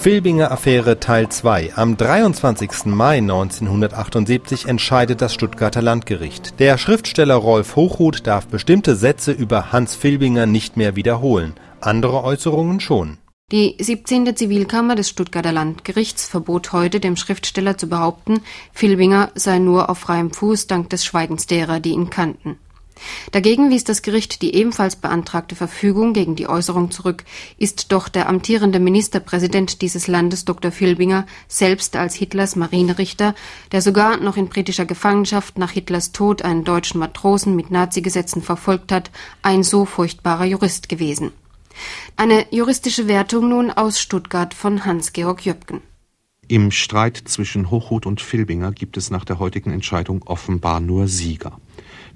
Filbinger 0.00 0.50
Affäre 0.50 0.98
Teil 0.98 1.28
2. 1.28 1.74
Am 1.76 1.94
23. 1.94 2.86
Mai 2.86 3.18
1978 3.18 4.64
entscheidet 4.64 5.20
das 5.20 5.34
Stuttgarter 5.34 5.82
Landgericht. 5.82 6.58
Der 6.58 6.78
Schriftsteller 6.78 7.34
Rolf 7.34 7.76
Hochhuth 7.76 8.26
darf 8.26 8.46
bestimmte 8.46 8.96
Sätze 8.96 9.30
über 9.30 9.72
Hans 9.72 9.94
Filbinger 9.94 10.46
nicht 10.46 10.78
mehr 10.78 10.96
wiederholen, 10.96 11.52
andere 11.82 12.24
Äußerungen 12.24 12.80
schon. 12.80 13.18
Die 13.52 13.76
17. 13.78 14.34
Zivilkammer 14.34 14.94
des 14.94 15.10
Stuttgarter 15.10 15.52
Landgerichts 15.52 16.26
verbot 16.26 16.72
heute 16.72 16.98
dem 16.98 17.16
Schriftsteller 17.16 17.76
zu 17.76 17.86
behaupten, 17.86 18.40
Filbinger 18.72 19.30
sei 19.34 19.58
nur 19.58 19.90
auf 19.90 19.98
freiem 19.98 20.32
Fuß 20.32 20.66
dank 20.66 20.88
des 20.88 21.04
Schweigens 21.04 21.46
derer, 21.46 21.78
die 21.78 21.90
ihn 21.90 22.08
kannten. 22.08 22.56
Dagegen 23.32 23.70
wies 23.70 23.84
das 23.84 24.02
Gericht 24.02 24.42
die 24.42 24.54
ebenfalls 24.54 24.96
beantragte 24.96 25.56
Verfügung 25.56 26.12
gegen 26.12 26.36
die 26.36 26.48
Äußerung 26.48 26.90
zurück, 26.90 27.24
ist 27.58 27.92
doch 27.92 28.08
der 28.08 28.28
amtierende 28.28 28.80
Ministerpräsident 28.80 29.82
dieses 29.82 30.06
Landes 30.06 30.44
Dr. 30.44 30.72
Filbinger 30.72 31.26
selbst 31.48 31.96
als 31.96 32.14
Hitlers 32.14 32.56
Marinerichter, 32.56 33.34
der 33.72 33.82
sogar 33.82 34.18
noch 34.18 34.36
in 34.36 34.48
britischer 34.48 34.86
Gefangenschaft 34.86 35.58
nach 35.58 35.70
Hitlers 35.70 36.12
Tod 36.12 36.42
einen 36.42 36.64
deutschen 36.64 37.00
Matrosen 37.00 37.56
mit 37.56 37.70
Nazigesetzen 37.70 38.42
verfolgt 38.42 38.92
hat, 38.92 39.10
ein 39.42 39.62
so 39.62 39.84
furchtbarer 39.84 40.44
Jurist 40.44 40.88
gewesen. 40.88 41.32
Eine 42.16 42.46
juristische 42.50 43.08
Wertung 43.08 43.48
nun 43.48 43.70
aus 43.70 44.00
Stuttgart 44.00 44.54
von 44.54 44.84
Hans-Georg 44.84 45.44
Jöpken. 45.44 45.80
Im 46.48 46.72
Streit 46.72 47.16
zwischen 47.26 47.70
Hochhuth 47.70 48.06
und 48.06 48.20
Filbinger 48.20 48.72
gibt 48.72 48.96
es 48.96 49.10
nach 49.10 49.24
der 49.24 49.38
heutigen 49.38 49.70
Entscheidung 49.70 50.24
offenbar 50.24 50.80
nur 50.80 51.06
Sieger. 51.06 51.60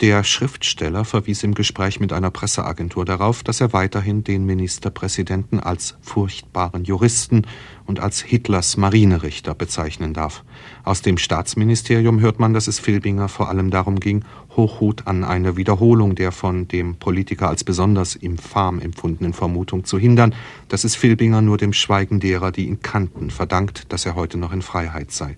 Der 0.00 0.24
Schriftsteller 0.24 1.04
verwies 1.04 1.42
im 1.42 1.52
Gespräch 1.52 2.00
mit 2.00 2.12
einer 2.12 2.30
Presseagentur 2.30 3.04
darauf, 3.04 3.42
dass 3.42 3.60
er 3.60 3.74
weiterhin 3.74 4.24
den 4.24 4.46
Ministerpräsidenten 4.46 5.60
als 5.60 5.98
furchtbaren 6.00 6.84
Juristen 6.84 7.46
und 7.84 8.00
als 8.00 8.22
Hitlers 8.22 8.78
Marinerichter 8.78 9.54
bezeichnen 9.54 10.14
darf. 10.14 10.42
Aus 10.84 11.02
dem 11.02 11.18
Staatsministerium 11.18 12.20
hört 12.20 12.38
man, 12.38 12.54
dass 12.54 12.66
es 12.66 12.78
Filbinger 12.78 13.28
vor 13.28 13.50
allem 13.50 13.70
darum 13.70 14.00
ging, 14.00 14.24
Hochhut 14.56 15.06
an 15.06 15.22
eine 15.22 15.56
Wiederholung 15.56 16.14
der 16.14 16.32
von 16.32 16.66
dem 16.66 16.96
Politiker 16.96 17.48
als 17.48 17.62
besonders 17.62 18.16
infam 18.16 18.80
empfundenen 18.80 19.34
Vermutung 19.34 19.84
zu 19.84 19.98
hindern, 19.98 20.34
dass 20.68 20.84
es 20.84 20.96
Filbinger 20.96 21.42
nur 21.42 21.58
dem 21.58 21.74
Schweigen 21.74 22.20
derer, 22.20 22.52
die 22.52 22.66
ihn 22.66 22.80
kannten, 22.80 23.30
verdankt, 23.30 23.92
dass 23.92 24.06
er 24.06 24.14
heute 24.14 24.38
noch 24.38 24.52
in 24.52 24.62
Freiheit 24.62 25.10
sei 25.10 25.36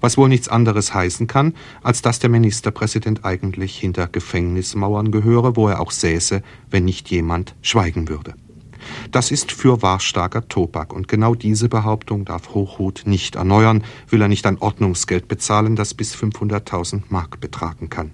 was 0.00 0.16
wohl 0.16 0.28
nichts 0.28 0.48
anderes 0.48 0.94
heißen 0.94 1.26
kann, 1.26 1.54
als 1.82 2.02
dass 2.02 2.18
der 2.18 2.30
Ministerpräsident 2.30 3.24
eigentlich 3.24 3.78
hinter 3.78 4.06
Gefängnismauern 4.06 5.10
gehöre, 5.10 5.56
wo 5.56 5.68
er 5.68 5.80
auch 5.80 5.90
säße, 5.90 6.42
wenn 6.70 6.84
nicht 6.84 7.10
jemand 7.10 7.54
schweigen 7.62 8.08
würde. 8.08 8.34
Das 9.10 9.30
ist 9.30 9.52
für 9.52 9.82
wahrstarker 9.82 10.48
Tobak, 10.48 10.92
und 10.92 11.08
genau 11.08 11.34
diese 11.34 11.68
Behauptung 11.68 12.24
darf 12.24 12.54
Hochhut 12.54 13.02
nicht 13.04 13.36
erneuern, 13.36 13.84
will 14.08 14.22
er 14.22 14.28
nicht 14.28 14.46
ein 14.46 14.58
Ordnungsgeld 14.58 15.28
bezahlen, 15.28 15.76
das 15.76 15.94
bis 15.94 16.14
500.000 16.14 17.02
Mark 17.08 17.40
betragen 17.40 17.90
kann. 17.90 18.10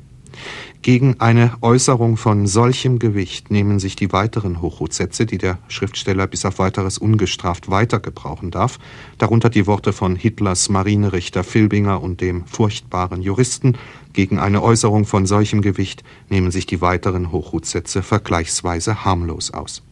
Gegen 0.86 1.16
eine 1.18 1.50
Äußerung 1.62 2.16
von 2.16 2.46
solchem 2.46 3.00
Gewicht 3.00 3.50
nehmen 3.50 3.80
sich 3.80 3.96
die 3.96 4.12
weiteren 4.12 4.62
Hochhutsätze, 4.62 5.26
die 5.26 5.36
der 5.36 5.58
Schriftsteller 5.66 6.28
bis 6.28 6.44
auf 6.44 6.60
weiteres 6.60 6.96
ungestraft 6.96 7.68
weiter 7.68 7.98
gebrauchen 7.98 8.52
darf, 8.52 8.78
darunter 9.18 9.50
die 9.50 9.66
Worte 9.66 9.92
von 9.92 10.14
Hitlers 10.14 10.68
Marinerichter 10.68 11.42
Filbinger 11.42 12.00
und 12.00 12.20
dem 12.20 12.46
furchtbaren 12.46 13.20
Juristen, 13.20 13.76
gegen 14.12 14.38
eine 14.38 14.62
Äußerung 14.62 15.06
von 15.06 15.26
solchem 15.26 15.60
Gewicht 15.60 16.04
nehmen 16.28 16.52
sich 16.52 16.66
die 16.66 16.80
weiteren 16.80 17.32
Hochhutsätze 17.32 18.04
vergleichsweise 18.04 19.04
harmlos 19.04 19.52
aus. 19.52 19.82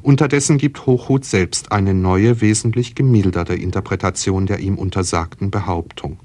Unterdessen 0.00 0.58
gibt 0.58 0.86
Hochhut 0.86 1.24
selbst 1.24 1.72
eine 1.72 1.92
neue, 1.92 2.40
wesentlich 2.40 2.94
gemilderte 2.94 3.56
Interpretation 3.56 4.46
der 4.46 4.60
ihm 4.60 4.78
untersagten 4.78 5.50
Behauptung. 5.50 6.20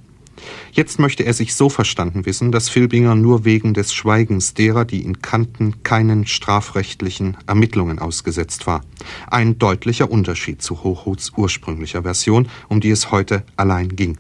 Jetzt 0.71 0.99
möchte 0.99 1.23
er 1.23 1.33
sich 1.33 1.55
so 1.55 1.69
verstanden 1.69 2.25
wissen, 2.25 2.51
dass 2.51 2.69
Filbinger 2.69 3.15
nur 3.15 3.45
wegen 3.45 3.73
des 3.73 3.93
Schweigens 3.93 4.53
derer, 4.53 4.85
die 4.85 5.03
ihn 5.03 5.21
kannten, 5.21 5.83
keinen 5.83 6.25
strafrechtlichen 6.27 7.37
Ermittlungen 7.47 7.99
ausgesetzt 7.99 8.67
war. 8.67 8.81
Ein 9.29 9.57
deutlicher 9.57 10.11
Unterschied 10.11 10.61
zu 10.61 10.83
Hochhuts 10.83 11.33
ursprünglicher 11.35 12.03
Version, 12.03 12.47
um 12.67 12.79
die 12.79 12.91
es 12.91 13.11
heute 13.11 13.43
allein 13.55 13.95
ging. 13.95 14.17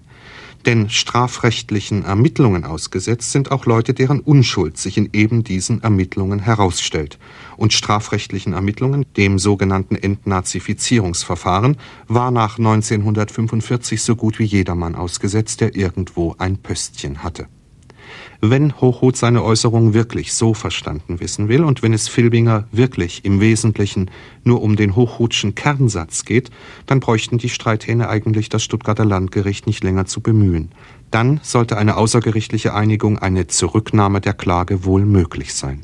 Denn 0.65 0.89
strafrechtlichen 0.89 2.03
Ermittlungen 2.03 2.65
ausgesetzt 2.65 3.31
sind 3.31 3.51
auch 3.51 3.65
Leute, 3.65 3.93
deren 3.93 4.19
Unschuld 4.19 4.77
sich 4.77 4.97
in 4.97 5.09
eben 5.13 5.43
diesen 5.43 5.81
Ermittlungen 5.83 6.39
herausstellt. 6.39 7.17
Und 7.55 7.73
strafrechtlichen 7.73 8.53
Ermittlungen, 8.53 9.05
dem 9.15 9.39
sogenannten 9.39 9.95
Entnazifizierungsverfahren, 9.95 11.77
war 12.07 12.31
nach 12.31 12.57
1945 12.57 14.01
so 14.01 14.15
gut 14.15 14.39
wie 14.39 14.45
jedermann 14.45 14.95
ausgesetzt, 14.95 15.61
der 15.61 15.75
irgendwo 15.75 16.35
ein 16.37 16.57
Pöstchen 16.57 17.23
hatte. 17.23 17.47
Wenn 18.41 18.79
Hochhuth 18.79 19.17
seine 19.17 19.43
Äußerung 19.43 19.93
wirklich 19.93 20.33
so 20.33 20.53
verstanden 20.53 21.19
wissen 21.19 21.49
will 21.49 21.61
und 21.61 21.83
wenn 21.83 21.93
es 21.93 22.07
Filbinger 22.07 22.69
wirklich 22.71 23.25
im 23.25 23.41
Wesentlichen 23.41 24.09
nur 24.45 24.61
um 24.61 24.77
den 24.77 24.95
Hochhutschen 24.95 25.55
Kernsatz 25.55 26.23
geht, 26.23 26.49
dann 26.85 27.01
bräuchten 27.01 27.37
die 27.37 27.49
Streithähne 27.49 28.07
eigentlich 28.07 28.47
das 28.47 28.63
Stuttgarter 28.63 29.03
Landgericht 29.03 29.67
nicht 29.67 29.83
länger 29.83 30.05
zu 30.05 30.21
bemühen. 30.21 30.71
Dann 31.11 31.41
sollte 31.43 31.77
eine 31.77 31.97
außergerichtliche 31.97 32.73
Einigung, 32.73 33.17
eine 33.17 33.47
Zurücknahme 33.47 34.21
der 34.21 34.35
Klage 34.35 34.85
wohl 34.85 35.03
möglich 35.03 35.53
sein. 35.53 35.81